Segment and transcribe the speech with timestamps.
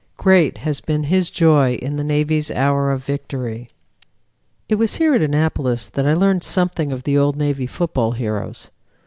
[0.17, 3.69] Great has been his joy in the Navy's hour of victory.
[4.67, 8.71] It was here at Annapolis that I learned something of the old Navy football heroes.